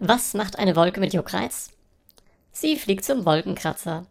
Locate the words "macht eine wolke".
0.34-1.00